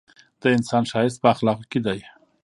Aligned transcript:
د 0.41 0.43
انسان 0.57 0.83
ښایست 0.91 1.17
په 1.21 1.27
اخلاقو 1.33 1.69
کي 1.71 1.79
دی! 1.85 1.99